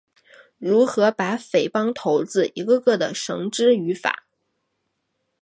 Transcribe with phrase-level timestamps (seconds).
[0.57, 4.25] 如何把匪帮头子一个个地绳之于法？